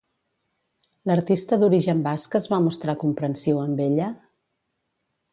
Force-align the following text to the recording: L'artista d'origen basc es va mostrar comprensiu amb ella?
L'artista 1.09 1.59
d'origen 1.63 1.99
basc 2.07 2.37
es 2.39 2.47
va 2.53 2.59
mostrar 2.67 2.95
comprensiu 3.03 3.61
amb 3.65 3.83
ella? 3.85 4.09